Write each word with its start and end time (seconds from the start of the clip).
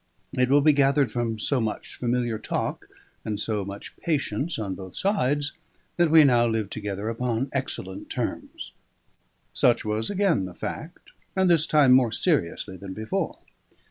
It 0.33 0.49
will 0.49 0.61
be 0.61 0.73
gathered 0.73 1.11
from 1.11 1.37
so 1.37 1.59
much 1.61 1.95
familiar 1.95 2.39
talk, 2.39 2.89
and 3.23 3.39
so 3.39 3.63
much 3.63 3.95
patience 3.97 4.57
on 4.57 4.73
both 4.73 4.95
sides, 4.95 5.53
that 5.97 6.09
we 6.09 6.23
now 6.23 6.47
lived 6.47 6.71
together 6.73 7.07
upon 7.07 7.51
excellent 7.53 8.09
terms. 8.09 8.71
Such 9.53 9.85
was 9.85 10.09
again 10.09 10.45
the 10.45 10.55
fact, 10.55 11.11
and 11.35 11.47
this 11.51 11.67
time 11.67 11.91
more 11.91 12.11
seriously 12.11 12.77
than 12.77 12.93
before. 12.93 13.37